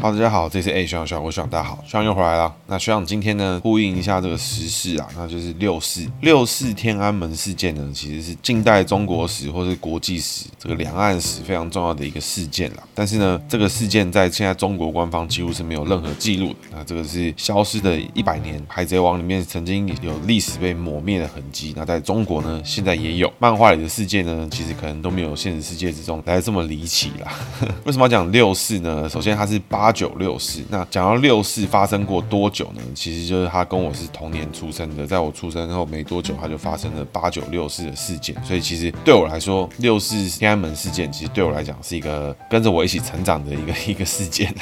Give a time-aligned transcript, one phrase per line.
[0.00, 2.54] 好，大家好，这是 A 学长学长，我是学长，大家好，学长又回来了。
[2.68, 12.82] 那学长今天呢，呼应一下这个时事啊，那就是六四六四天安门事件呢，其实是近代中国史或是国际史这个两岸史非常重要的一个事件啦。
[12.94, 16.56] 但是呢，这个事件在现在中国官方几乎是没有任何记录的。
[16.70, 21.74] 那这个是消失的一百年，海贼王里面曾经有历史被抹灭的痕迹。
[21.76, 27.32] 那在中国呢，现在也有漫画里的事件呢，其实可能都没有现实世界之中来得这么离奇啦。
[27.84, 29.08] 为什么要讲六四呢？
[29.08, 29.87] 首先它是八。
[29.88, 32.82] 八九六四，那讲到六四发生过多久呢？
[32.94, 38.36] 其实就是他跟我是同年出生的，在我出生后没多久，他就发生了八九六四的事件。
[38.44, 44.54] 所以其实对我来说，六四天安门事件其实对我来讲是一个跟着我一起成长的一个 一个事件。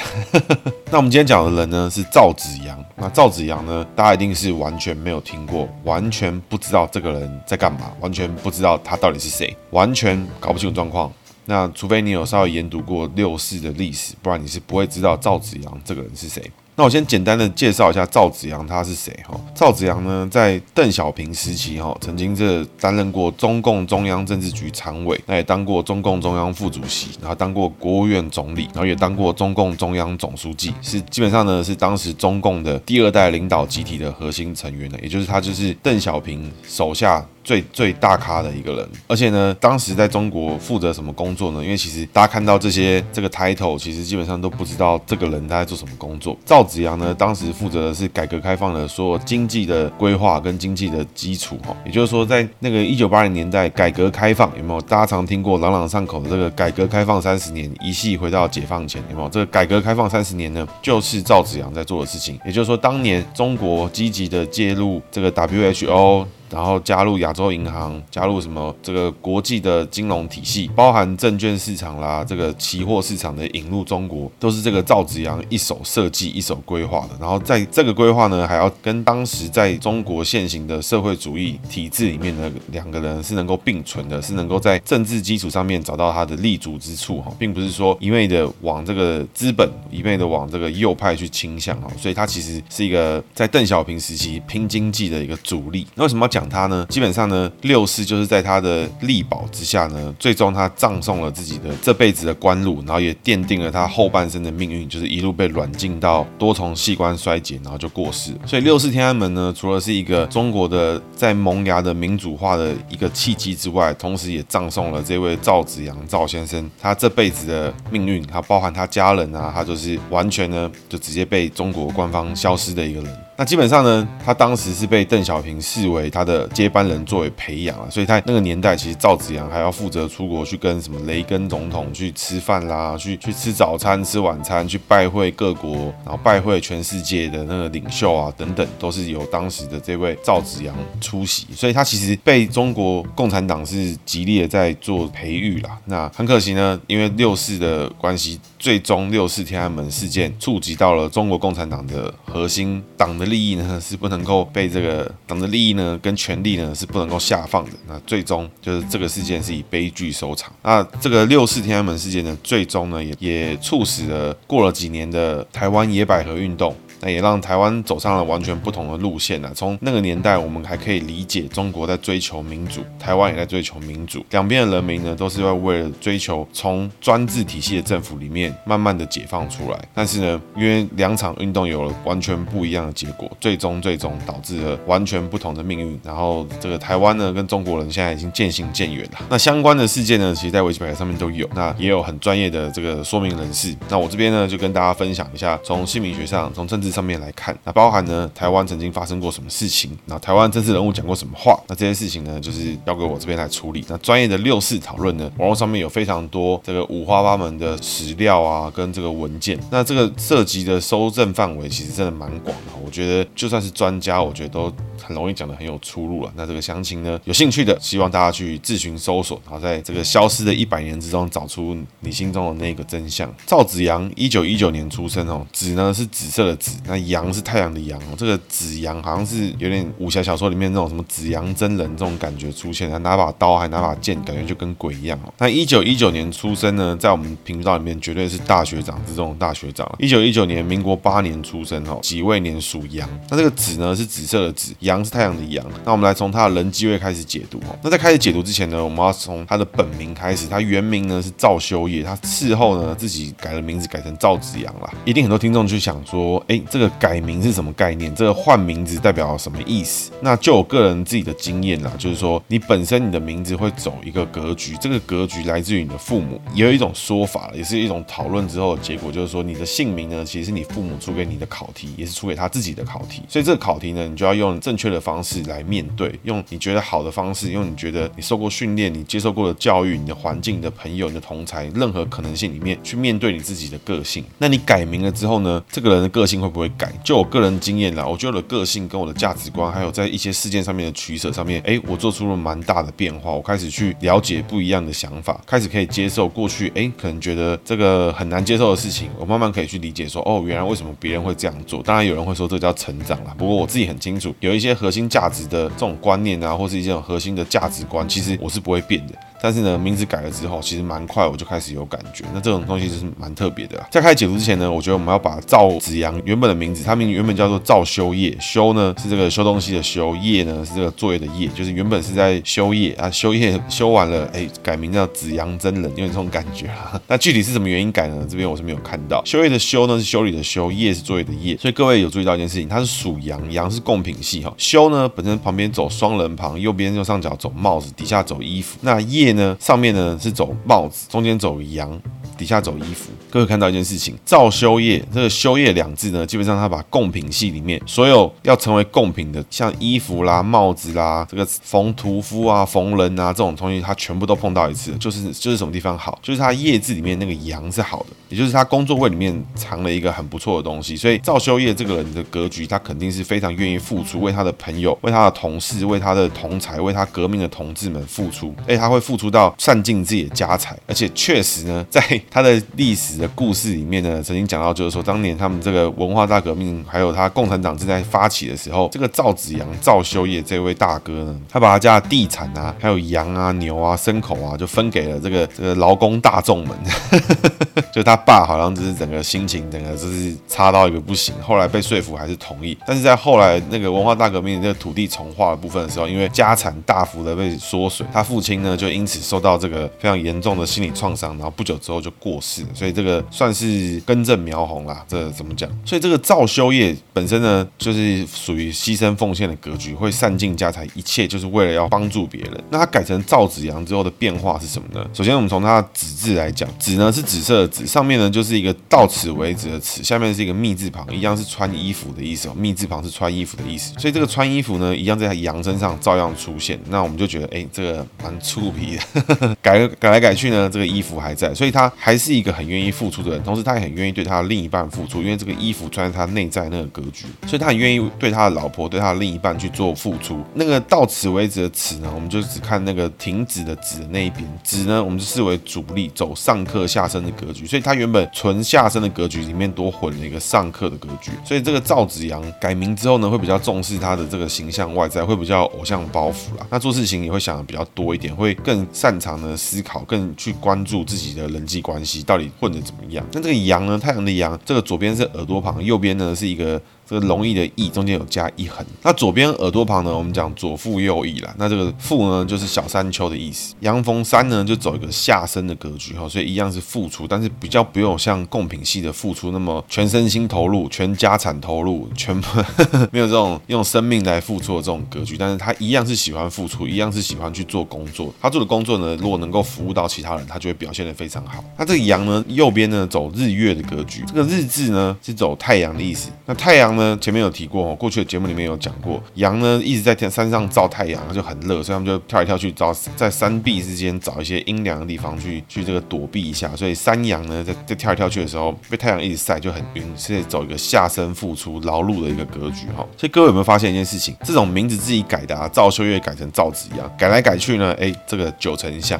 [0.89, 2.81] 那我们今天讲的人呢是赵子阳。
[2.95, 11.11] 那赵子阳呢，大家一定是完全没有听过，完全不知道这个人在干嘛，完全不知道他到底是谁，完全搞不清楚状况。
[11.47, 16.43] 那除非你有稍微研读过六四的历史，不然你是不会知道赵紫阳这个人是谁。
[16.79, 19.35] 那我先简单的介绍一下赵紫阳他是谁哈？
[19.55, 41.63] 赵紫阳呢，在邓小平时期哈，曾经是担任过中共中央政治局常委，那也当过中共中央副主席，然后当过国务院总理，然后也当过中共中央总书记，是基本上呢是当时中共的第二代领导集体的核心成员呢，也就是他就是邓小平手下最最大咖的一个人，而且呢，当时在中国负责什么工作呢？
[41.63, 46.37] 因为其实大家看到这些这个 title，其实基本上都不知道这个人他在做什么工作。
[46.45, 54.81] 赵紫阳呢，当时负责的是改革开放的所有经济的规划跟经济的基础哈，也就是说，在那个一九八零年代改革开放有没有？
[54.81, 59.29] 大家常听过朗朗上口的这个改革开放三十年，一系回到解放前有没有？
[59.29, 62.37] 这个改革开放三十年呢，就是赵紫阳在做的事情。
[62.45, 66.25] 也就是说，当年中国积极的介入这个 WHO。
[66.49, 77.09] 然后加入亚洲银行，加入什么这个国际的金融体系，包含证券市场啦，这个期货市场的引入中国，都是这个赵紫阳一手设计、一手规划的。
[77.19, 91.87] 然后在这个规划呢，还要跟当时在中国现行的社会主义体制里面的两个人是能够并存的，是能够在政治基础上面找到他的立足之处哈，并不是说一味的往这个资本，一味的往这个右派去倾向哈。
[91.97, 95.85] 所以他其实是一个在邓小平时期拼经济的一个主力。
[95.95, 96.36] 那为什么要讲？
[96.37, 108.33] 讲他呢，基本上呢，六四就是在他的力保之下呢，最终他葬送了自己的这辈子的官路，然后也奠定了他后半生的命运，就是一路被软禁到多重器官衰竭，然后就过世。
[108.45, 123.26] 所以六四天安门呢，除了是一个中国的在萌芽的民主化的一个契机之外，同时也葬送了这位赵紫阳赵先生他这辈子的命运，他包含他家人啊，他就是完全呢就直接被中国官方消失的一个人。
[123.39, 145.77] 那基本上呢，他当时是被邓小平视为他的接班人作为培养啊，所以他那个年代其实赵紫阳还要负责出国去跟什么雷根总统去吃饭啦，去去吃早餐、吃晚餐，去拜会各国，然后拜会全世界的那个领袖啊等等，都是由当时的这位赵紫阳出席，所以他其实被中国共产党是极力的在做培育啦。
[145.85, 153.26] 那很可惜呢，因为六四的关系，最终六四天安门事件触及到了中国共产党的核心党的。
[153.27, 157.71] 利益呢是不能够被这个党的利益呢跟权力呢是不能够下放的。
[157.87, 160.51] 那最终就是这个事件是以悲剧收场。
[160.63, 166.75] 那这个六四天安门事件呢，最终呢也也促使了过了几年的台湾野百合运动。
[167.01, 169.51] 那也让台湾走上了完全不同的路线呢。
[169.55, 179.79] 从那个年代，我们还可以理解中国在追求民主，台湾也在追求民主，两边的人民呢都是要为了追求从专制体系的政府里面慢慢的解放出来。
[179.93, 185.99] 但是呢，因为两场运动有了完全不一样的结果，最终最终导致了完全不同的命运。
[186.03, 189.19] 然后这个台湾呢跟中国人现在已经渐行渐远了。
[189.29, 193.75] 那相关的事件呢，其实在维基百科上面都有，那也有很专业的这个说明人士。
[193.87, 196.86] 那我这边呢就跟大家分享一下，从姓名学上，从政治。
[196.91, 199.97] 上面来看，那包含呢，台湾曾经发生过什么事情？
[200.05, 201.59] 那台湾政治人物讲过什么话？
[201.67, 203.85] 那这些事情呢，就是交给我这边来处理。
[203.87, 209.59] 那专业的六四讨论呢，网络上面有非常多这个五花八门的史料啊，跟这个文件。
[209.69, 212.71] 那这个涉及的收证范围其实真的蛮广的。
[212.83, 214.71] 我觉得就算是专家，我觉得都
[215.03, 216.31] 很容易讲得很有出入了。
[216.35, 223.33] 那这个详情呢，有兴趣的，希望大家去自行搜索，然后在这个消失的一百年之中，找出你心中的那个真相。
[223.45, 226.76] 赵紫阳一九一九年出生哦，紫呢是紫色的紫。
[226.85, 235.33] 那阳是太阳的阳哦，这个紫阳好像是有点武侠小说里面那种什么紫阳真人这种感觉出现，他拿把刀还拿把剑，感觉就跟鬼一样哦。
[235.37, 239.89] 那一九一九年出生呢，在我们频道里面绝对是大学长之中的大学长。
[239.99, 243.07] 一九一九年，民国八年出生哦，己未年属羊。
[243.29, 245.65] 那这个紫呢是紫色的紫，阳是太阳的阳。
[245.85, 247.77] 那我们来从他的人机位开始解读哦。
[247.83, 250.47] 那在开始解读之前呢，我们要从他的本名开始。
[250.47, 254.89] 他原名呢是赵修业，他事后呢自己改了名字，改成赵子阳了。
[255.03, 258.13] 一定很多听众就想说，哎，这个改名是什么概念？
[258.13, 260.11] 这个换名字代表什么意思？
[260.21, 266.39] 那就我个人自己的经验啦，就是说你本身你的名字会走一个格局，这个格局来自于你的父母。
[266.53, 273.21] 也有一种说法，也是一种讨论之后的结果，就是说你的姓名呢，其实是你父母出给你的考题，也是出给他自己的考题。
[273.27, 284.23] 所以这个考题呢，你就要用正确的方式来面对，用你觉得好的方式，用你觉得你受过训练、你接受过的教育、你的环境、你的朋友、你的同才，任何可能性里面去面对你自己的个性。
[284.37, 286.91] 那你改名了之后呢，这个人的个性会不不会改？
[287.03, 293.31] 就我个人经验啦，我觉得我的个性跟我的价值观，还有在一些事件上面的取舍上面，哎，我做出了蛮大的变化。
[293.31, 301.83] 我开始去了解不一样的想法，开始可以接受过去哎可能觉得这个很难接受的事情，我慢慢可以去理解说，哦，原来为什么别人会这样做？
[301.83, 309.13] 当然有人会说这叫成长啦，不过我自己很清楚，有一些核心价值的这种观念啊，或是一些核心的价值观，其实我是不会变的。
[309.41, 312.25] 但是呢，名字改了之后，其实蛮快我就开始有感觉。
[312.33, 313.87] 那这种东西就是蛮特别的啦。
[313.91, 326.99] 在开始解读之前呢，我觉得我们要把赵子阳原本的名字，他名原本叫做赵修业，修呢是这个修东西的修，业呢是这个作业的业，就是原本是在修业啊，修业 修完了，哎，改名叫子阳真人，有点这种感觉啊。
[327.07, 328.25] 那具体是什么原因改呢？
[328.29, 329.21] 这边我是没有看到。
[329.25, 334.53] 修业的修呢是修理的修，业是作业的业，所以各位有注意到一件事情，它是属阳，阳是贡品系哈。
[334.57, 338.77] 修呢本身旁边走双人旁，右边右上角走帽子，底下走衣服。
[338.81, 340.17] 那业呢上面呢？
[340.19, 341.99] 是走帽子，中间走羊，
[342.37, 343.11] 底下走衣服。
[343.29, 354.91] 各位看到一件事情，赵修业这个修业两字呢，基本上他把贡品系里面所有要成为贡品的，像衣服啦、帽子啦、这个缝屠夫啊、缝人啊这种东西，他全部都碰到一次。
[354.93, 360.95] 就是就是什么地方好，就是他业字里面那个羊是好的，也就是他工作位里面藏了一个很不错的东西。
[360.95, 368.55] 所以赵修业这个人的格局，他肯定是非常愿意付出，为他的朋友、为他的同事、为他的同才、为他革命的同志们付出。
[368.61, 386.77] 而且他会付出到善尽自己的家财，而且确实呢， 在他的历史的故事里面呢，曾经讲到，就是说当年他们这个文化大革命，还有他共产党正在发起的时候，这个赵子阳、赵修业这位大哥呢，他把他家的地产啊，还有羊啊、牛啊、牲口啊，就分给了这个这个劳工大众们。
[387.93, 391.33] 就他爸好像就是整个心情，整个就是差到一个不行。
[391.41, 402.67] 后来被说服还是同意，但是在后来那个文化大革命这个土地重划的部分的时候，因为家产大幅的被缩水，他父亲呢就因此受到这个非常严重的心理创伤，然后不久之后就过世了。
[402.73, 405.03] 所以这个算是根正苗红啦。
[405.07, 405.69] 这怎么讲？
[405.85, 412.63] 所以这个赵修业本身呢，就是属于牺牲奉献的格局，会散尽家财，一切就是为了要帮助别人。
[412.69, 415.07] 那他改成赵子阳之后的变化是什么呢？
[415.13, 422.53] 首先我们从他的子字来讲，子呢是紫色的紫，上面呢就是一个到此为止的此，下面是一个密字旁，一样是穿衣服的意思哦。
[422.55, 426.77] 密字旁是穿衣服的意思，所以这个穿衣服呢，一样在阳身上照样出现。
[426.89, 428.96] 那我们就觉得，哎，这个蛮粗皮
[429.61, 440.43] 改改来改去呢，这个衣服还在，所以他还是一个很愿意付出的人，同时他也很愿意对他的另一半付出，因为这个衣服穿在他内在那个格局，所以他很愿意对他的老婆、对他的另一半去做付出。
[440.53, 456.65] 那个到此为止的此呢，我们就只看那个停止的止的那一边，止呢，我们就视为主力，走上克下身的格局，所以他原本纯下身的格局里面多混了一个上克的格局，所以这个赵子阳改名之后呢，会比较重视他的这个形象外在，会比较偶像包袱啦。
[456.69, 463.25] 那做事情也会想的比较多一点，会更擅长呢思考，更去关注自己的人际关系到底混得怎么样。
[463.31, 466.81] 那这个阳呢，太阳的阳，这个左边是耳朵旁，右边呢是一个。
[467.09, 471.55] 这个容易的易中间有加一横，那左边耳朵旁呢，我们讲左腹右翼啦。
[471.57, 473.73] 那这个腹呢，就是小山丘的意思。
[473.79, 482.61] 阳逢山呢，就走一个下身的格局哈，所以一样是付出，但是比较不用像贡品系的付出那么全身心投入、全家产投入、全部
[483.09, 485.37] 没有这种用生命来付出的这种格局。
[485.37, 488.33] 但是他一样是喜欢付出，一样是喜欢去做工作。
[488.41, 491.63] 他做的工作呢，如果能够服务到其他人，他就会表现得非常好。
[491.77, 496.29] 那这个阳呢，右边呢走日月的格局，这个日字呢是走太阳的意思。
[496.45, 496.96] 那太阳。
[496.97, 506.75] 呢，前面有提过，过去的节目里面有讲过，羊呢一直在天山上照太阳，就很热，所以他们就跳来跳去找在山壁之间找一些阴凉的地方去去这个躲避一下。
[506.75, 513.05] 所以山羊呢，在在跳来跳去的时候，被太阳一直晒就很晕，所以走一个下身付出劳碌的一个格局哈。
[513.15, 514.35] 所以各位有没有发现一件事情？
[514.43, 519.19] 这种名字自己改的啊，赵秀月改成赵子阳，改来改去呢，哎，这个九成像，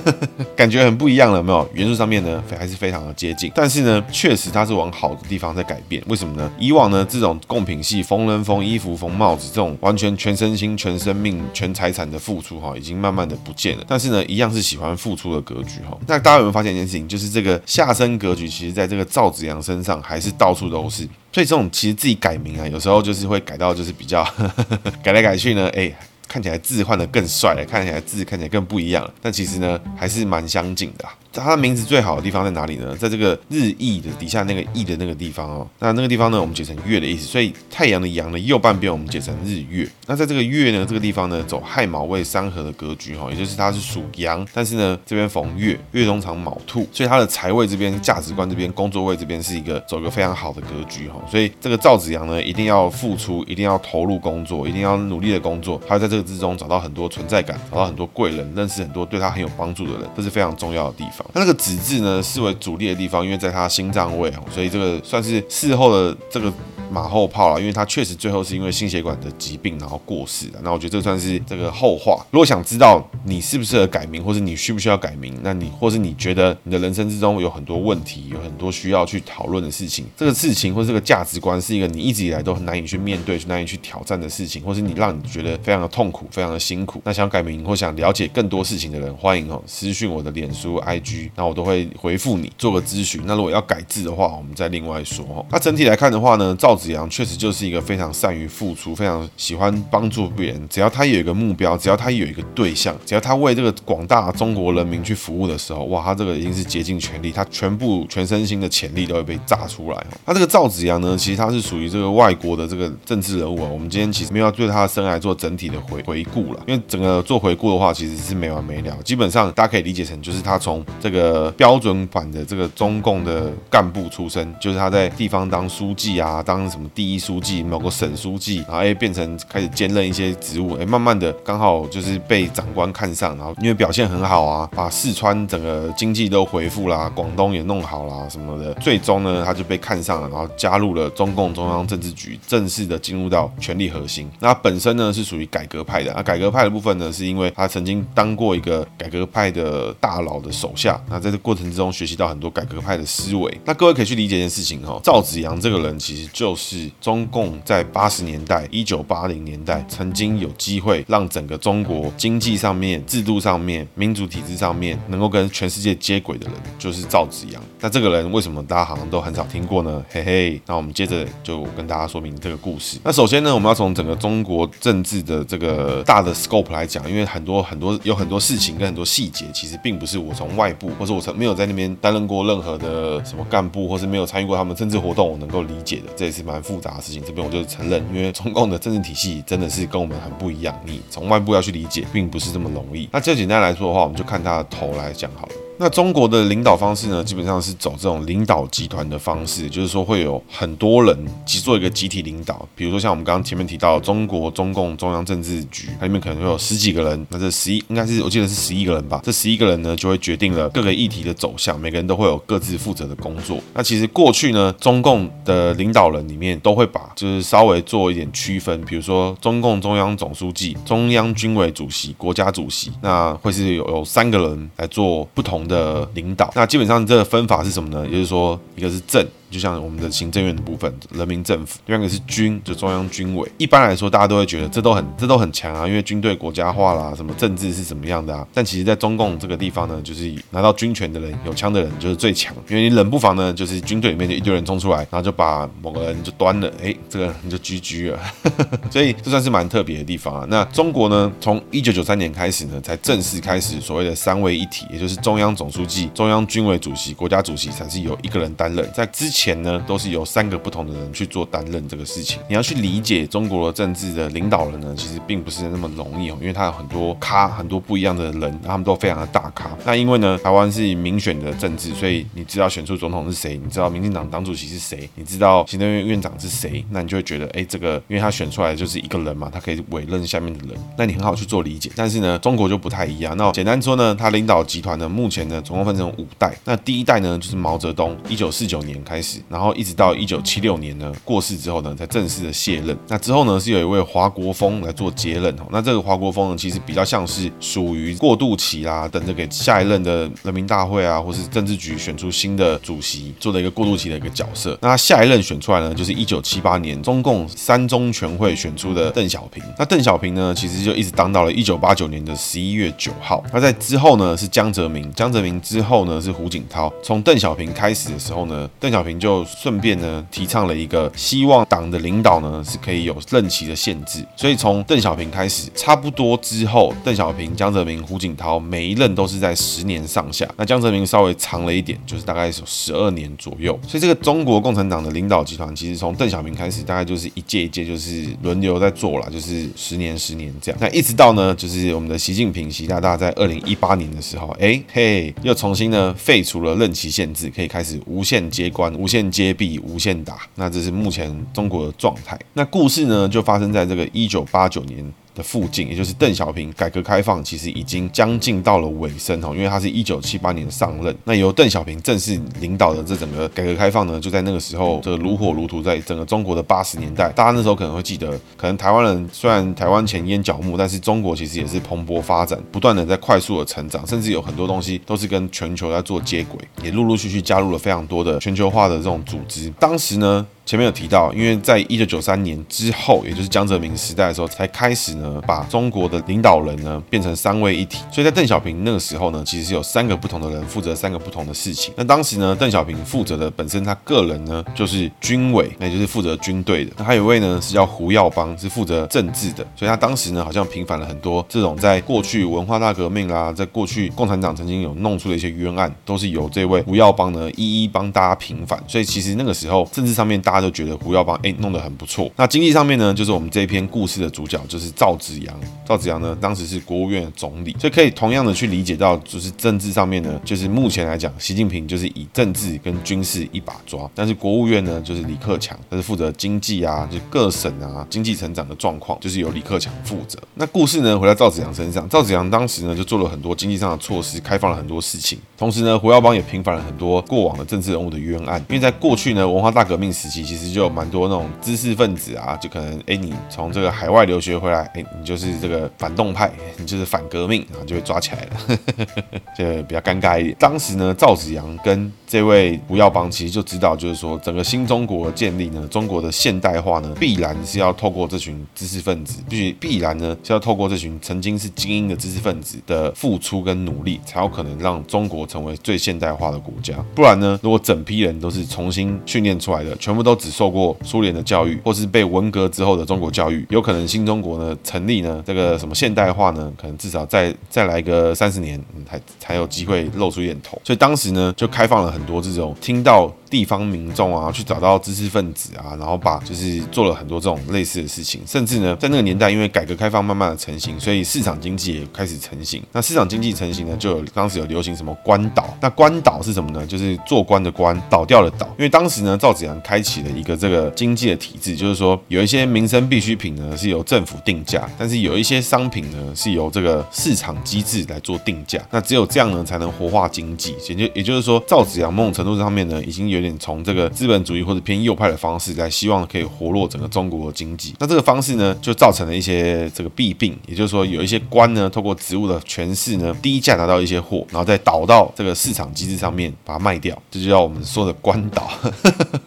[0.56, 1.68] 感觉很不一样了，有没有？
[1.74, 6.02] 元素上面呢还是非常的接近，但是呢，确实它是往好的地方在改变。
[6.06, 6.50] 为什么呢？
[6.58, 13.84] 以往呢，这种贡品系缝人缝衣服缝帽子这种完全全身心全生命全财产的付出哈，已经慢慢的不见了。
[13.86, 15.96] 但是呢，一样是喜欢付出的格局哈。
[16.06, 17.06] 那大家有没有发现一件事情？
[17.06, 21.02] 就是这个下身格局，其实在这个赵子阳身上还是到处都是。
[21.32, 24.26] 所以这种其实自己改名啊，有时候就是会改到就是比较
[25.04, 25.94] 改来改去呢，哎。
[26.28, 31.06] 看起来字换得更帅了，看起来字看起来更不一样了，但其实呢还是蛮相近的。
[31.40, 32.96] 它的名字最好的地方在哪里呢？
[32.96, 35.68] 在这个日翼的底下那个翼的那个地方哦。
[35.78, 39.88] 那那个地方呢，我们解成月的意思，所以太阳的阳的右半边我们解成日月。
[40.06, 51.22] 那在这个月呢这个地方呢，走亥卯未三合的格局哈，也就是它是属阳，但是呢这边逢月，月中藏卯兔，所以它的财位这边、价值观这边、工作位这边是一个走一个非常好的格局哈。
[51.30, 56.22] 所以这个赵子阳呢，一定要付出，一定要投入工作，一定要努力的工作，还要在这个。
[56.22, 61.21] 之中找到很多存在感，找到很多贵人，认识很多对他很有帮助的人，这是非常重要的地方。
[61.32, 66.52] 他那个子字呢，视为主力的地方，因为在他心脏位哦，所以这个算是事后的这个。
[66.92, 70.60] 马后炮了，因为他确实最后是因为心血管的疾病然后过世的。
[70.62, 72.24] 那我觉得这算是这个后话。
[72.30, 93.22] 如果想知道你适不适合改名，或是你需不需要改名，那你或是你觉得你的人生之中有很多问题，有很多需要去讨论的事情，这个事情或是这个价值观是一个你一直以来都很难以去面对、难以去挑战的事情，或是你让你觉得非常的痛苦、非常的辛苦，那想改名或想了解更多事情的人，欢迎哦私讯我的脸书、IG，那我都会回复你做个咨询。
[93.24, 95.44] 那如果要改字的话，我们再另外说哦。
[95.50, 100.68] 那整体来看的话呢，赵子阳确实就是一个非常善于付出、非常喜欢帮助别人。
[100.68, 110.06] 只要他有一个目标，只要他有一个对象，只要他为这个广大中国人民去服务的时候，哇，他这个已经是竭尽全力，他全部全身心的潜力都会被炸出来。
[110.26, 113.68] 他这个赵子阳呢，其实他是属于这个外国的这个政治人物啊。
[113.70, 118.96] 我们今天其实没有要对他的生涯做整体的回回顾了，因为整个做回顾的话，其实是没完没了。
[119.04, 127.12] 基本上大家可以理解成，就是他从这个标准版的这个中共的干部出身，就是他在地方当书记啊，当什么第。
[127.12, 144.26] 一书记，某个省书记，然后哎变成开始兼任一些职务，哎慢慢的刚好就是被长官看上，然后因为表现很好啊，把四川整个经济都恢复啦，广东也弄好啦什么的，最终呢他就被看上了，然后加入了中共中央政治局，正式的进入到权力核心。
[144.40, 153.60] 那本身呢是属于改革派的，啊改革派的部分呢是因为他曾经当过一个改革派的大佬的手下，那在这过程之中学习到很多改革派的思维。
[153.66, 156.61] 那各位可以去理解一件事情哈，赵子阳这个人其实就是。
[156.62, 167.60] 是中共在八十年代、一九八零年代，曾经有机会让整个中国经济上面、制度上面、民主体制上面能够跟全世界接轨的人，就是赵子阳。
[167.80, 170.04] 那这个人为什么大家好像都很少听过呢？
[170.08, 172.98] 嘿嘿，那我们接着就跟大家说明这个故事。
[173.02, 186.12] 那首先呢，我们要从整个中国政治的这个大的 scope 来讲，因为很多很多有很多事情跟很多细节，其实并不是我从外部，或者我从没有在那边担任过任何的什么干部，或是没有参与过他们政治活动，我能够理解的。
[186.14, 187.02] 这也是蛮蛮复杂的。
[187.02, 193.08] 事情这边我就承认，因为中共的政治体系真的是跟我们很不一样，你从外部要去理解，并不是这么容易。
[193.10, 195.52] 那就简单来说的话，我们就看他的头来讲好了。
[195.82, 202.64] 那中国的领导方式呢，基本上是走这种领导集团的方式，就是说会有很多人去做一个集体领导。
[202.76, 209.20] 比如说像我们刚刚前面提到中国中共中央政治局，它里面可能会有十几个人，那这十一应该是我记得是十一个人吧。
[209.24, 213.58] 这十一个人呢，就会决定了各个议题的走向，每个人都会有各自负责的工作。
[213.74, 225.71] 那其实过去呢，中共的领导人里面都会把就是稍微做一点区分，比如说中共中央总书记、中央军委主席、国家主席，那会是有有三个人来做不同的。
[225.72, 228.04] 的领导，那基本上这个分法是什么呢？
[228.06, 229.26] 也就是说，一个是正。
[229.52, 233.46] 就像我们的行政院的部分，人民政府；第二个是军，就中央军委。
[233.58, 238.48] 一般来说，大家都会觉得这都很这都很强啊，因为军队国家化啦，什么政治是什么样的啊？
[238.54, 242.54] 但其实，在中共这个地方呢，就是拿到军权的人，有枪的人就是最强。
[242.66, 248.18] 因为你冷不防呢，就是军队里面就一堆人冲出来，然后就把某个人就端了，哎，这个人就 GG 了。
[248.90, 250.46] 所以这算是蛮特别的地方啊。
[250.48, 258.90] 那中国呢，从一九九三年开始呢，才正式开始所谓的三位一体，也就是中央总书记、中央军委主席、国家主席才是由一个人担任。
[258.94, 259.41] 在之前。
[259.42, 262.38] 前呢，都是由三个不同的人去做担任这个事情。
[262.48, 269.76] 你要去理解中国的政治的领导人呢，其实并不是那么容易哦，因为他有很多咖，很多不一样的人，他们都非常的大咖。
[269.84, 281.90] 那因为呢，台湾是民选的政治，所以你知道选出总统是谁，你知道民进党党主席是谁，你知道行政院院长是谁，那你就会觉得，哎，这个因为他选出来就是一个人嘛，他可以委任下面的人，那你很好去做理解。
[281.96, 283.36] 但是呢，中国就不太一样。
[283.36, 286.56] 那简单说呢，他领导集团呢，目前呢，总共分成五代。
[286.64, 292.96] 那第一代呢，就是毛泽东，一九四九年开始，然后一直到一九七六年呢过世之后呢，才正式的卸任。
[293.08, 295.62] 那之后呢，是有一位华国锋来做接任哦。
[295.70, 304.76] 那这个华国锋呢，其实比较像是属于过渡期啦，等着给下一任的人民大会啊，或是政治局选出新的主席，做的一个过渡期的一个角色。
[304.80, 309.62] 那下一任选出来呢，就是一九七八年中共三中全会选出的邓小平。
[309.78, 313.42] 那邓小平呢，其实就一直当到了一九八九年的十一月九号。
[313.52, 316.92] 那在之后呢，是江泽民，江泽民之后呢，是胡锦涛。
[317.02, 324.26] 从邓小平开始的时候呢，邓小平就顺便呢提倡了一个希望党的领导呢是可以有任期的限制。
[324.34, 330.48] 所以从邓小平开始，差不多之后，邓小平、江泽民、胡锦涛每一任都是在十年上下。
[330.56, 333.78] 那江泽民稍微长了一点，就是大概有十二年左右。
[333.86, 340.78] 所以这个中国共产党的领导集团，其实从邓小平开始，大概就是一届一届就是轮流在做了，就是十年十年这样。
[340.80, 350.38] 那一直到呢，就是我们的习近平习大大在二零一八年的时候，哎嘿，又重新呢废除了任期限制，可以开始无限接官、无限接币、无限打。
[350.54, 352.38] 那这是目前中国的状态。
[352.54, 355.12] 那故事呢，就发生在这个一九八九年。
[355.34, 379.70] 的附近，也就是邓小平改革开放，其实已经将近到了尾声哦，因为他是一九七八年上任，那由邓小平正式领导的这整个改革开放呢，就在那个时候这如火如荼，在整个中国的八十年代，大家那时候可能会记得，可能台湾人虽然台湾前烟角木，但是中国其实也是蓬勃发展，不断的在快速的成长，甚至有很多东西都是跟全球在做接轨，也陆陆续续加入了非常多的全球化的这种组织。
[379.78, 387.98] 当时呢，前面有提到，因为在一九九三年之后，也就是江泽民时代的时候，才开始呢，把中国的领导人呢变成三位一体。
[388.10, 391.92] 所以在邓小平那个时候呢，其实是有三个不同的人负责三个不同的事情。
[391.94, 396.92] 那当时呢，邓小平负责的本身他个人呢就是军委，那也就是负责军队的。
[396.96, 399.62] 那还有一位呢是叫胡耀邦，是负责政治的。
[399.76, 408.82] 所以他当时呢好像平反了很多这种在过去文化大革命啦，在过去共产党曾经有弄出的一些冤案，都是由这位胡耀邦呢一一帮大家平反。
[408.88, 410.61] 所以其实那个时候政治上面大。
[410.61, 412.30] 大都觉得胡耀邦哎弄得很不错。
[412.36, 415.54] 那经济上面呢，就是我们这一篇故事的主角就是赵紫阳。
[415.86, 430.38] 赵紫阳呢，当时是国务院的总理，所以可以同样的去理解到，就是政治上面呢，就是目前来讲，习近平就是以政治跟军事一把抓，但是国务院呢，就是李克强，他是负责经济啊，就各省啊经济成长的状况，就是由李克强负责。
[430.54, 440.41] 那故事呢，回到赵紫阳身上，赵紫阳当时呢，就做了很多经济上的措施，开放了很多事情，同时呢，胡耀邦也平反了很多过往的政治人物的冤案，因为在过去呢，文化大革命时期。
[440.42, 448.78] 其实就有蛮多那种知识分子啊，就可能哎，你从这个海外留学回来，哎，你就是这个反动派， 你就是反革命，然后就被抓起来了，
[449.56, 450.56] 就比较尴尬一点。
[450.58, 466.94] 当时呢，赵子阳跟这位胡耀邦其实就知道，就是说整个新中国建立呢，中国的现代化呢，必然是要透过这群知识分子，必须必然呢是要透过这群曾经是精英的知识分子的付出跟努力，才有可能让中国成为最现代化的国家。
[467.14, 470.31] 不然呢，如果整批人都是重新训练出来的，全部都。
[470.32, 480.80] 都只受过苏联的教育，或是被文革之后的中国教育，有可能新中国呢成立呢，这个什么现代化呢，可能至少再再来个三十年，才才有机会露出一点头。
[480.82, 483.30] 所以当时呢，就开放了很多这种听到。
[483.52, 492.82] 地方民众啊，去找到知识分子啊，然后把就是做了很多这种类似的事情，甚至呢，在那个年代，因为改革开放慢慢的成型，所以市场经济也开始成型。
[492.92, 495.68] 那市场经济成型呢，就有当时有流行什么官岛。
[495.82, 496.86] 那官岛是什么呢？
[496.86, 498.66] 就是做官的官，倒掉的倒。
[498.78, 508.80] 因为当时呢，赵紫阳开启的一个这个经济的体制，就是说有一些民生必需品呢是由政府定价，但是有一些商品呢是由这个市场机制来做定价。
[508.90, 510.74] 那只有这样呢，才能活化经济。
[510.88, 513.42] 也就也就是说，赵紫阳某种程度上面呢，已经有。
[513.42, 528.70] 点从这个资本主义或者偏右派的方式来希望可以活络整个中国的经济，那这个方式呢，就造成了一些这个弊病，也就是说有一些官呢，透过职务的权势呢，低价拿到一些货，然后再倒到这个市场机制上面把它卖掉，这就叫我们说的官倒。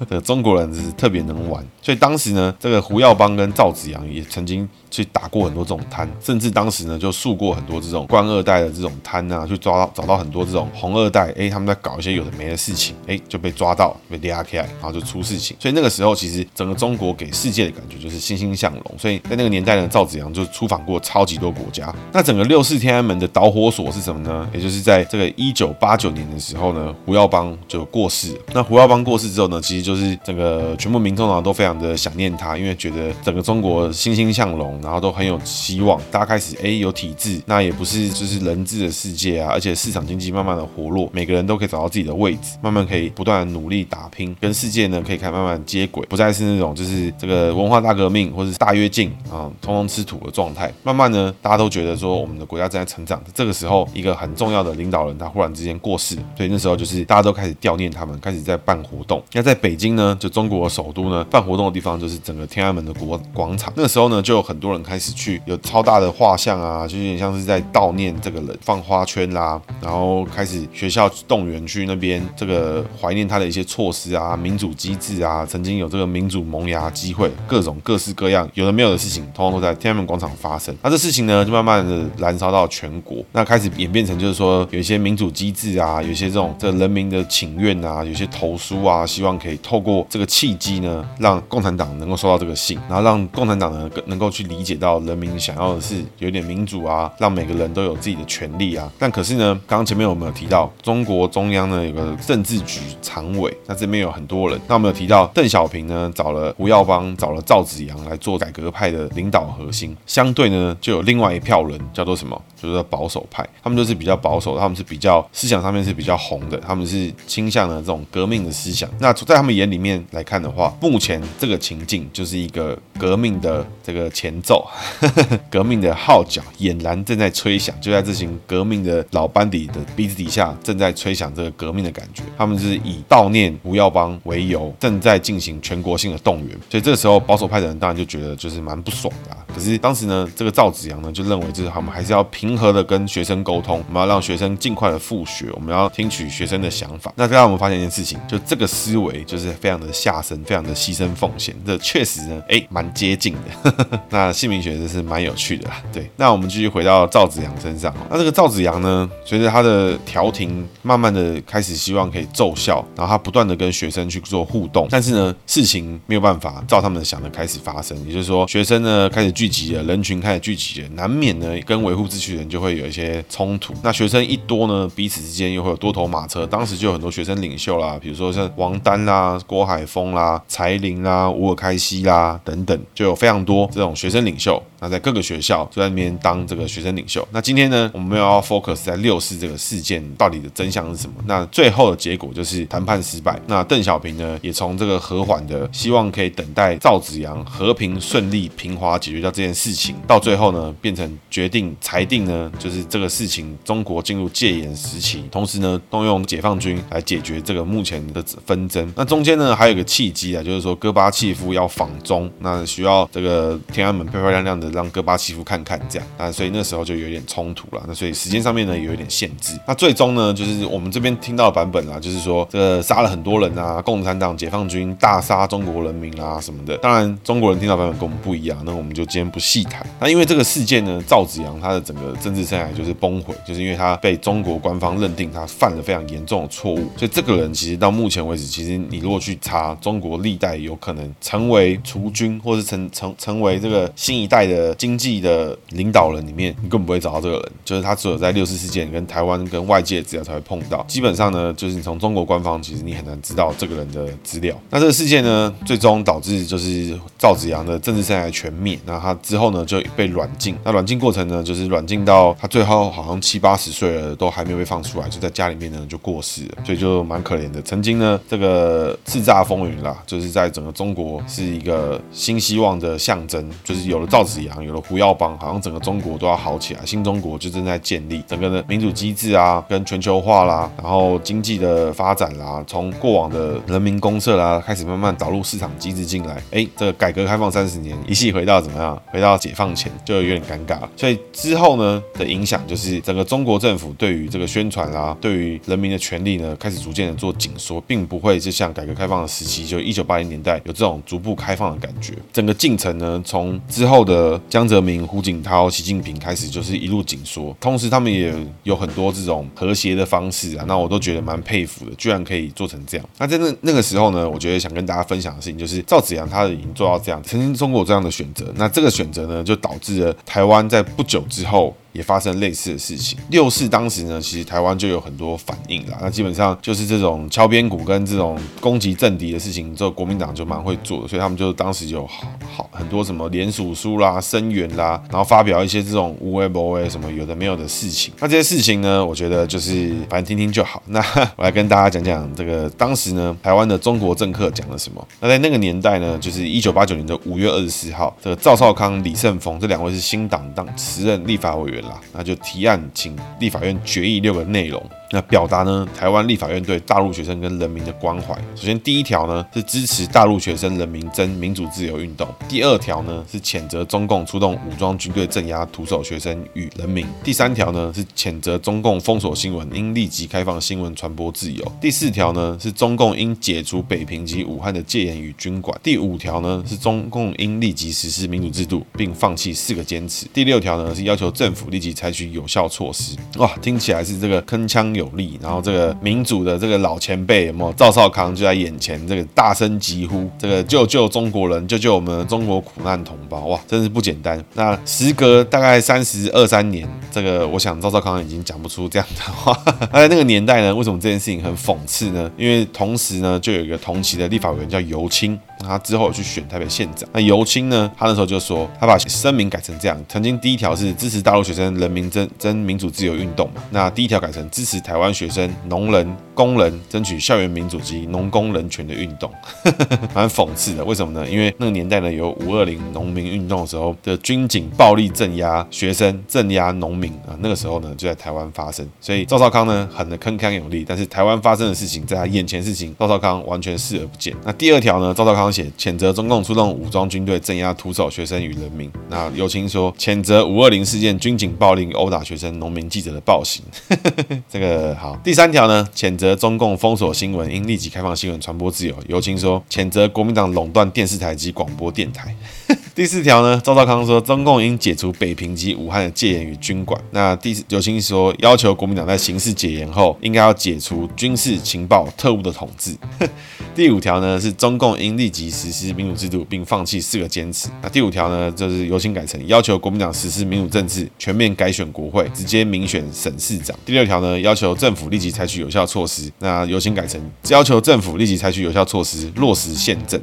[0.09, 1.63] 这个中国人就是特别能玩。
[1.81, 15.55] 所以当时呢，这个胡耀邦跟赵紫阳也曾经去打过很多这种摊，甚至当时呢就树过很多这种官二代的这种摊啊，去抓到找到很多这种红二代，哎，他们在搞一些有的没的事情，哎，就被抓到被抓起来，然后就出事情。
[15.59, 18.83] 所以那个时候其实整个中国给世界的感觉就是欣欣向荣。
[18.97, 21.93] 所以在那个年代呢，赵紫阳就出访过超级多国家。
[22.11, 24.47] 那整个六四天安门的导火索是什么呢？
[24.53, 28.39] 也就是在这个一九八九年的时候呢，胡耀邦就过世。
[28.53, 50.71] 那胡耀邦过世之后呢，其实就是整个呃全部民众啊都非常的想念他，因为觉得整个中国欣欣向荣，然后都很有希望，大家开始哎有体制，那也不是就是人治的世界啊，而且市场经济慢慢的活络，每个人都可以找到自己的位置，慢慢可以不断努力打拼，跟世界呢可以开始慢慢接轨，不再是那种就是这个文化大革命或者是大跃进啊，通通吃土的状态。
[50.83, 59.21] 慢慢呢，大家都觉得说我们的国家正在成长，这个时候一个很重要的领导人他忽然之间过世，所以那时候就是大家都开始悼念他们，开始在办活动。
[59.33, 63.73] 那在北京呢，就中中国首都呢，办活动的地方就是整个天安门的国广场。
[63.75, 65.59] 那个时候呢，就有很多人开始去有。
[65.65, 80.75] 超大的画像啊，就有点像是在悼念这个人，放花圈啦，然后开始学校动员去那边这个怀念他的一些措施啊，民主机制啊，曾经有这个民主萌芽机会，各种各式各样有的没有的事情，通通都在天安门广场发生。
[80.83, 95.39] 那这事情呢，就慢慢的燃烧到全国，那开始演变成就是说有一些民主机制啊，有一些这种这人民的请愿啊，有些投书啊，希望可以透过这个契机呢，让共产党能够收到这个信，然后让共产党呢能够去理解到人民。
[95.39, 98.91] 想要的是有点民主啊，让每个人都有自己的权利啊。
[98.99, 104.59] 但可是呢，刚刚前面我们有提到，中国中央呢有个政治局常委，那这边有很多人。
[104.67, 109.95] 那我们有提到邓小平呢找了胡耀邦，找了赵紫阳来做改革派的领导核心。
[110.05, 112.41] 相对呢，就有另外一票人叫做什么？
[112.65, 113.47] 就是保守派。
[113.63, 118.89] 他们就是比较保守，他们是比较思想上面是比较红的，他们是倾向的这种革命的思想。
[118.99, 124.67] 那在他们眼里面来看的话，目前这个情境就是一个革命的这个前奏。
[125.49, 132.23] 革命的号角俨然正在吹响，就在这群革命的老班底的鼻子底下，正在吹响这个革命的感觉。
[132.37, 136.57] 他们是以悼念胡耀邦为由，正在进行全国性的动员。
[136.69, 139.37] 所以这个时候，保守派的人当然就觉得就是蛮不爽的。
[139.55, 147.11] 可是当时呢，这个赵子阳呢就认为，就是他们还是要平和的跟学生沟通，我们要让学生尽快的复学，我们要听取学生的想法。
[147.15, 151.53] 那刚刚我们发现一件事情，就这个思维就是非常的下生，非常的牺牲奉献。
[151.65, 153.99] 这确实呢，哎，蛮接近的。
[154.09, 155.25] 那姓名学真是蛮。
[155.25, 157.91] 有趣的啦，对，那我们继续回到赵子阳身上。
[158.11, 167.97] 那这个赵子阳呢，随着他的调停，慢慢的开始希望可以奏效，然后他不断的跟学生去做互动，但是呢，事情没有办法照他们想的开始发生。
[168.05, 173.75] 也就是说，学生呢开始拒聚集了，人群开始聚集了，难免呢跟维护秩序的人就会有一些冲突。
[173.83, 176.47] 那学生一多呢，彼此之间又会有多头马车。
[176.47, 184.59] 当时就有很多学生领袖啦，比如说像王丹啦、郭海峰啦、柴玲啦、吴尔开西啦等等，就有非常多这种学生领袖。
[184.79, 187.25] 那在各个学校就在那边当这个学生领袖。
[187.31, 191.13] 那今天呢，我们要 focus 在六四这个事件到底的真相是什么？
[191.27, 193.39] 那最后的结果就是谈判失败。
[193.45, 208.91] 那邓小平呢，也从这个和缓的希望可以等待赵紫阳和平顺利平滑解决掉这件事情，到最后呢，变成决定裁定呢，就是这个事情中国进入戒严时期，同时呢，动用解放军来解决这个目前的纷争。
[208.95, 215.43] 那中间呢，还有个契机啊，就是说戈巴契夫要访中，那需要这个天安门漂漂亮亮的让戈巴契夫。
[215.45, 217.83] 看看这样，那所以那时候就有点冲突了。
[217.87, 219.53] 那所以时间上面呢，有一点限制。
[219.67, 226.75] 那最终呢，就是我们这边听到的版本啦，就是说这个杀了很多人啊，共产党、解放军大杀中国人民啊什么的。
[226.77, 229.85] 当然，中国人听到版本跟我们不一样，那我们就今天不细谈。
[229.99, 236.89] 那因为这个事件呢，赵子阳他的整个政治生涯就是崩毁，就是因为他被中国官方认定他犯了非常严重的错误。
[236.97, 245.57] 所以这个人其实到目前为止，其实你如果去查中国历代有可能成为储君，或是成成成为这个新一代的经济的。
[245.69, 250.83] 领导人里面，你根本不会找到这个人，就是他只有在六四事件跟台湾跟外界资料才会碰到。
[250.87, 254.57] 基本上呢，就是你从中国官方，其实你很难知道这个人的资料。
[254.69, 258.79] 那这个事件呢，最终导致就是赵子阳的政治生涯全灭。
[258.85, 260.55] 那他之后呢，就被软禁。
[260.63, 266.57] 那软禁过程呢，就是软禁到他最后好像七八十岁了，都还没有被放出来，就在家里面呢就过世了。
[266.65, 267.61] 所以就蛮可怜的。
[267.61, 275.37] 曾经呢，这个叱咤风云啦，就是在整个中国是一个新希望的象征，就是有了赵子阳，有了胡耀邦。
[275.37, 288.94] 好像整个中国都要好起来，新中国就正在建立，整个的民主机制啊，跟全球化啦，然后经济的发展啦，从过往的人民公社啦，开始慢慢导入市场机制进来，哎，这个改革开放三十年，一系回到怎么样？
[289.07, 290.89] 回到解放前就有点尴尬了。
[290.95, 302.13] 所以之后呢的影响就是整个中国政府对于这个宣传啦，对于人民的权利呢，开始逐渐的做紧缩，并不会就像改革开放的时期，就一九八零年代有这种逐步开放的感觉。
[302.31, 307.55] 整个进程呢，从之后的江泽民、胡锦涛、习近平开始，就是一路紧缩。
[307.59, 313.09] 同时，他们也有很多这种和谐的方式啊，那我都觉得蛮佩服的，居然可以做成这样。
[313.17, 321.75] 那在那那个时候呢，我觉得想跟大家分享的事情就是，赵子阳他已经做到这样，曾经中国这样的选择，那这个选择呢，就导致了台湾在不久之后。
[321.95, 323.17] 也发生类似的事情。
[323.29, 325.97] 六四当时呢，其实台湾就有很多反应啦。
[326.01, 338.13] 那基本上就是这种敲边鼓跟这种攻击政敌的事情，之后国民党就蛮会做的，所以他们就当时有好好很多什么联署书啦、声援啦，然后发表一些这种无为不为什么有的没有的事情。
[338.19, 340.83] 那这些事情呢，我觉得就是反正听听就好。
[340.87, 340.99] 那
[341.37, 345.07] 我来跟大家讲讲这个当时呢，台湾的中国政客讲了什么。
[345.21, 351.84] 那在那个年代呢，就是一九八九年的五月二十四号，这个赵少康、李胜峰这两位是新党党时任立法委员。
[352.11, 354.81] 那就提案请立法院决议六个内容。
[355.15, 358.35] 那表达呢，台湾立法院对大陆学生跟人民的关怀。
[358.53, 383.15] 首先，第一条呢是支持大陆学生人民争民主自由运动；第二条呢是谴责中共出动武装军队镇压徒手学生与人民；第三条呢是谴责中共封锁新闻，应立即开放新闻传播自由；第四条呢是中共应解除北平及武汉的戒严与军管；第五条呢是中共应立即实施民主制度，并放弃四个坚持；第六条呢是要求政府立即采取有效措施。
[383.37, 387.73] 哇，听起来是这个铿锵有力，然后这个民主的这个老前辈有没有？
[387.73, 393.45] 赵少康就在眼前，这个大声疾呼，这个救救中国人，救救我们中国苦难同胞！
[393.45, 394.43] 哇，真是不简单。
[394.53, 399.57] 那时隔大概三十二三年，这个我想赵少康已经讲不出这样的话。
[399.91, 402.31] 那在那个年代呢，为什么这件事情很讽刺呢？
[402.37, 407.07] 因为同时呢，就有一个同期的立法委员叫尤青，他之后去选台北县长。
[407.13, 419.31] 那游青呢，他那时候就说，他把声明改成这样：曾经第一条是支持大陆学生人民争争民主自由运动嘛，那第一条改成支持台湾学生、农人、工人争取校园民主及农工人权的运动，
[420.13, 420.83] 蛮讽刺的。
[420.85, 421.27] 为什么呢？
[421.29, 428.87] 因为那个年代呢，有五二零农民运动的时候的军警暴力镇压学生、镇压农民啊，那个时候呢就在台湾发生。
[429.01, 434.35] 所以赵少康呢狠的铿锵有力，但是台湾发生的事情，在他眼前事情，赵少康完全视而不见。
[434.43, 438.91] 那第二条呢，赵少康写谴责中共出动武装军队镇压徒手学生与人民。
[439.09, 443.63] 那尤青说谴责五二零事件军警暴力殴打学生、农民、记者的暴行。
[444.51, 445.15] 这个好。
[445.23, 448.93] 第三条呢，谴责中共封锁新闻，应立即开放新闻传播自由。
[449.07, 452.35] 尤青说，谴责国民党垄断电视台及广播电台。
[452.95, 456.99] 第四条呢，赵少康说，中共应解除北平及武汉的戒严与军管。
[457.11, 462.95] 那第游青说，要求国民党在刑事解严后，应该要解除军事情报特务的统治。
[463.75, 467.67] 第五条呢，是中共应立即实施民主制度，并放弃四个坚持。
[467.81, 473.77] 那第五条呢，就是游青改成要求国民党实施民主政治，全面改选国会，直接民选省市长。
[473.85, 476.31] 第六条呢，要求政府立即采取有效措施。
[476.39, 480.19] 那游青改成要求政府立即采取有效措施，落实宪政。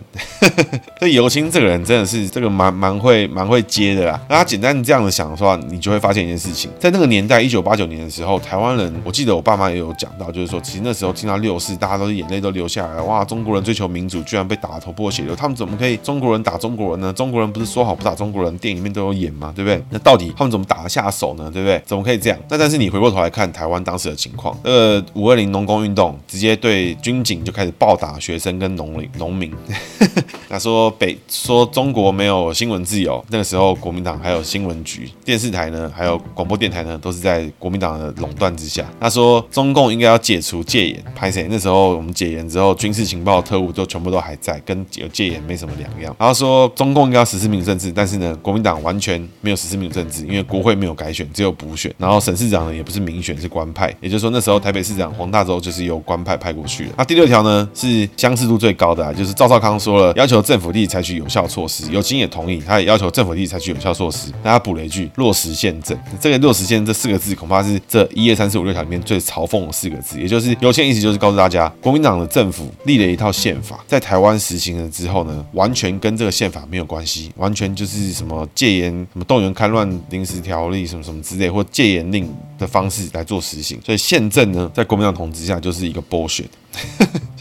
[0.98, 4.18] 这游青这个人真的是这个蛮蛮会蛮会接的啦。
[4.26, 13.04] 那他简单这样子想的话，你就会发现一件事情，在那个年代，一九八九年的时候，台湾人，我记得我爸妈也有讲到，就是说，其实那时候听到六四，大家都是眼泪都流下来了。
[13.04, 17.12] 哇，中国人追求民主，居然被打得头破血流，他们怎么可以中国人打中国人呢？
[17.12, 19.52] 中国人不是说好不打中国人，电影里面都有演吗？
[19.54, 19.84] 对不对？
[19.90, 21.50] 那到底他们怎么打得下手呢？
[21.52, 21.82] 对不对？
[21.84, 22.38] 怎么可以这样？
[22.48, 29.52] 那但是你回过头来看台湾当时的情况，呃，五二零农工运动直接对军警就开始暴打学生跟农林农民。
[30.48, 38.86] 那说北说中国没没有新闻自由，那个时候国民党还有新闻局、电视台呢，还有广播电台呢，都是在国民党的垄断之下。
[39.00, 41.48] 他说中共应该要解除戒严，拍谁？
[41.50, 46.14] 那时候我们解严之后，军事情报特务都全部都还在，跟有戒严没什么两样。
[46.16, 51.92] 然后说中共应该要实施民主政治，但是呢，国民党完全没有实施民主政治，因为国会没有改选，只有补选。
[51.98, 53.92] 然后省市长呢也不是民选，是官派。
[54.00, 56.92] 也就是说那时候台北市长黄大洲就是由官派派过去的。
[56.96, 60.40] 那第六条呢是相似度最高的啊，就是赵少康说了要求。
[60.52, 64.30] 政府立即采取有效措施，尤其青也同意，他也要求政府立即采取有效措施。
[64.44, 70.20] 那他补了一句“落实宪政”，这个“落实宪”这四个字恐怕是这一二三四五六条里面最嘲讽的四个字。
[70.20, 83.80] 也就是有限意思就是告诉大家，国民党的政府立了一套宪法，在台湾实行了之后呢，完全跟这个宪法没有关系，完全就是什么戒严、什么动员戡乱临时条例什么什么之类，或戒严令的方式来做实行。
[83.84, 86.46] 所以宪政呢，在国民党统治下就是一个 bullshit。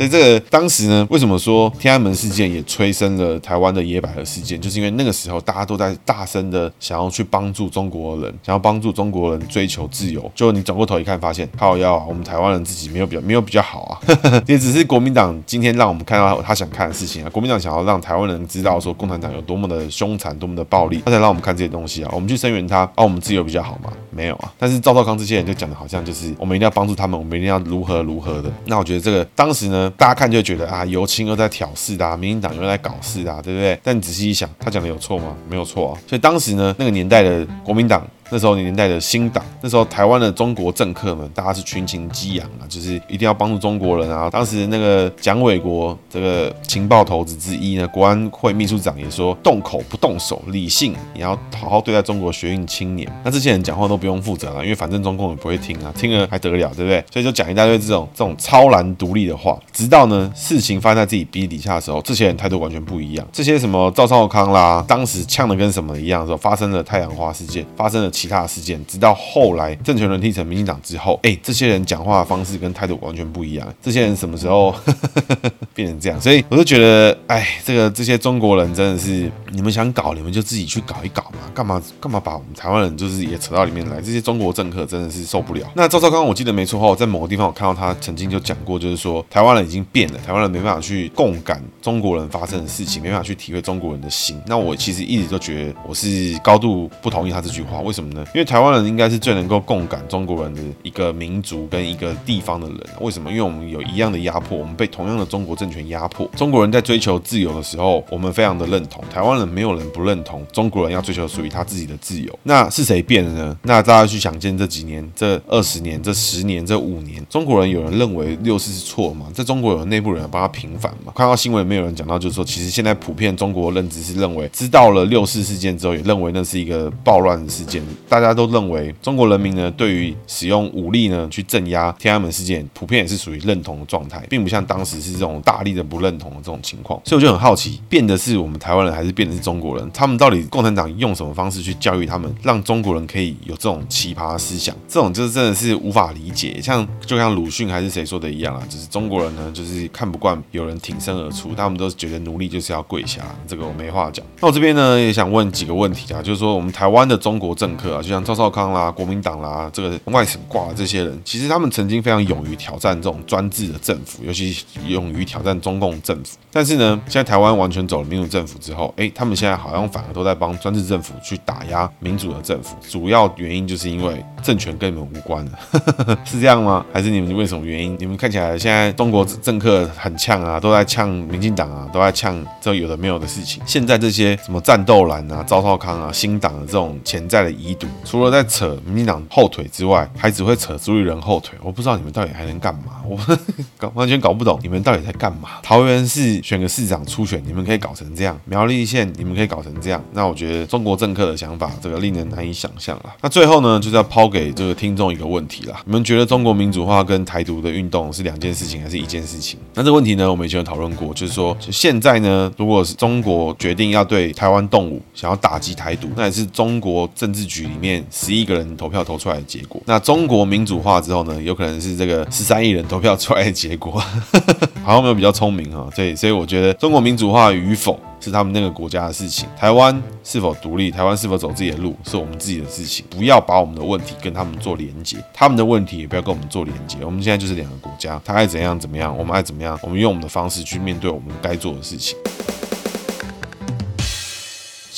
[0.01, 4.59] 所以这个当时呢，为什么说天安门事件也催生了台湾的野百合事件？
[4.59, 10.31] 就是因为那个时候大家都在大声的想要去帮助中国人，想要帮助中国人追求自由。
[10.33, 14.01] 就你转过头一看，发现靠腰啊，我们台湾人自己没有比较没有比较好啊，
[14.47, 17.29] 也只是国民党今天让我们看到他想看的事情啊。
[17.29, 22.09] 国民党想要让台湾人知道说共产党有多么的凶残，多么的暴力，他才让我们看这些东西啊。
[22.11, 23.93] 我们去声援他，啊，我们自由比较好吗？
[24.09, 24.51] 没有啊。
[24.57, 28.51] 但是赵少康这些人就讲的好像就是我们一定要帮助他们，我们一定要如何如何的。
[28.65, 33.79] 那我觉得这个当时呢，大家看就觉得啊，尤青又在挑事啊，民进党又在搞事啊，对不对？
[33.83, 35.35] 但你仔细一想，他讲的有错吗？
[35.49, 35.99] 没有错啊。
[36.07, 38.05] 所以当时呢，那个年代的国民党。
[38.33, 44.29] 那时候年代的新党，那时候台湾的中国政客们，大家是群情激昂啊，就是一定要帮助中国人啊。
[44.29, 53.05] 当时那个蒋纬国这个情报头子之一呢，国安会秘书长也说，动口不动手，理性，也要好好对待中国学运青年。
[53.25, 57.03] 那这些人讲话都不用负责了，因为反正中共也不会听啊，听了还得了，对不对？
[57.11, 59.59] 所以就讲一大堆这种这种超然独立的话。
[59.73, 63.27] 直到呢事情发生在自己鼻底下的时候，这些人态度完全不一样。
[63.33, 68.09] 这些什么赵少康啦，当时呛的跟什么一样的时候，发生了太阳花事件，发生了。
[68.21, 73.67] 其他的事件，直到后来政权轮替成民进党之后，哎，这些人讲话的方式跟态度完全不一样。
[73.81, 74.75] 这些人什么时候
[75.73, 76.21] 变成这样？
[76.21, 83.99] 所以我就觉得，哎，这个这些中国人真的是，你们想搞，你们就自己去搞一搞嘛，干嘛干嘛把我们台湾人就是也扯到里面来？
[83.99, 85.67] 这些中国政客真的是受不了。
[85.75, 94.39] 那赵少康，我记得没错后，在某个地方我看到他曾经就讲过，就是说台湾人已经变了，台湾人没办法去共感中国人发生的事情，没办法去体会中国人的心。
[94.45, 102.77] 那我其实一直都觉得我是高度不同意他这句话，为什么因为台湾人应该是最能够共感中国人的一个民族跟一个地方的人。
[102.99, 103.29] 为什么？
[103.29, 106.29] 因为我们有一样的压迫，我们被同样的中国政权压迫。
[106.35, 109.03] 中国人在追求自由的时候，我们非常的认同。
[109.11, 112.39] 台湾人没有人不认同中国人要追求属于他自己的自由。
[112.43, 113.57] 那是谁变了呢？
[113.63, 119.27] 那大家去想见这几年、这二十年、这十年、这五年，中国人有人认为六四是错吗？
[119.33, 121.13] 在中国有内部人帮他平反吗？
[121.15, 127.81] 看到新闻没有人讲到，就是说，其实现在普遍中国认知是认为，知道了六四事件之后，也认为那是一个暴乱事件。
[128.07, 128.93] 大家都认为。
[129.01, 136.99] 中国人民呢，对于使用武力呢去镇压天安门事件，普遍也是属于认同的状态，并不像当时是这种大力的不认同的这种情况。
[137.05, 139.91] 所以我就很好奇，变的是我们台湾人，还是变的是中国人？
[139.93, 144.75] 他们到底共产党用什么方式去教育他们，让中国人可以有这种奇葩思想？
[144.87, 146.59] 这种就是真的是无法理解。
[146.61, 153.21] 像就像鲁迅还是谁说的一样啊，就是中国人呢，就是看不惯有人挺身而出，他们都觉得奴隶就是要跪下。
[153.47, 154.25] 这个我没话讲。
[154.39, 158.71] 那我这边呢也想问几个问题啊，就是说我们台湾的中国政客啊，就像赵少康。
[158.71, 164.55] 啦，国民党啦，这个外省挂的这些人，其实他们曾经非常勇于挑战这种专制的政府，尤其
[164.87, 166.37] 勇于挑战中共政府。
[166.51, 172.75] 但是呢，现在台湾完全走了民主政府之后，哎，他们现在好像反而都在帮专制政府去打压民主的政府。
[172.87, 175.59] 主要原因就是因为政权跟你们无关了，
[176.23, 176.85] 是这样吗？
[176.93, 177.95] 还是你们为什么原因？
[177.99, 183.61] 你们看起来现在中国政客很呛啊，都在呛民进党啊，都在呛这有的没有的事情。
[183.65, 191.57] 现在这些什么战斗蓝啊、赵少康啊、新党的这种潜在的疑毒，除了在扯民进党后腿之外，还只会扯朱立伦后腿。
[191.61, 193.17] 我不知道你们到底还能干嘛，我
[193.77, 195.49] 搞完全搞不懂你们到底在干嘛。
[195.63, 200.03] 桃园市选个市长初选，你们可以搞成这样；苗栗县你们可以搞成这样。
[200.13, 203.13] 那我觉得中国政客的想法，这个令人难以想象了。
[203.21, 209.59] 那最后呢，就是要抛给这个听众一个问题啦：你们觉得中国民主化跟台独的运动是两件事情，还是一件事情？
[209.73, 218.91] 那这个问题呢，我们以前有讨论过，就是说，现在呢，如果是中国决定要对台湾动武，想要打击台独，那也是中国政治局里面十一个人投。
[218.91, 224.03] 票投出来的结果，那中国民主化之后呢，有可能是这个十三亿人投票出来的结果，
[224.83, 242.17] 好像没有比较聪明哈，对，所以我觉得中国民主化与否是他们那个国家的事情，台湾是否独立，台湾是否走自己的路，是我们自己的事情，不要把我们的问题跟他们做连接，他们的问题也不要跟我们做连接，我们现在就是两个国家，他爱怎样怎么样，我们爱怎么样，我们用我们的方式去面对我们该做的事情。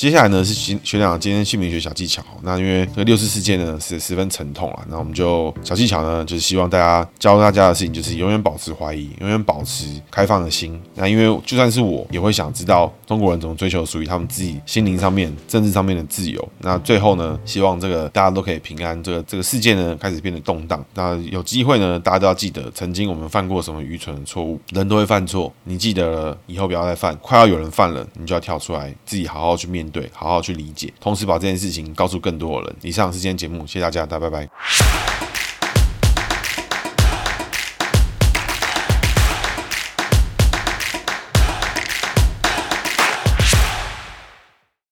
[0.04, 2.22] 接下来呢是学学长今天姓名学小技巧。
[2.42, 10.78] 那因为这个六四事件呢是十分沉痛啊，那我们就小技巧呢就是希望大家教大家的事情就是永远保持怀疑，永远保持开放的心。
[10.94, 16.46] 那因为就算是我也会想知道中国人怎么追求属于他们自己心灵上面、政治上面的自由。
[16.58, 19.02] 那最后呢，希望这个大家都可以平安。
[19.02, 20.84] 这个这个世界呢开始变得动荡。
[20.92, 24.60] 那有机会呢，大家都要记得曾经我们犯过什么愚蠢的错误。
[24.68, 27.16] 人都会犯错，你记得了以后不要再犯。
[27.22, 29.93] 快要有人犯了，你就要跳出来，自己好好去面对。
[29.94, 32.76] 对，好好去理解，同时把这件事情告诉更多的人。
[32.82, 35.13] 以上是今天节目，谢谢大家，大家拜拜。